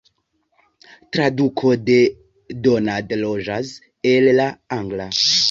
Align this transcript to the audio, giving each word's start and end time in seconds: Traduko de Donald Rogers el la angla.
Traduko 1.17 1.73
de 1.89 1.99
Donald 2.69 3.13
Rogers 3.25 3.71
el 4.15 4.33
la 4.41 4.51
angla. 4.81 5.09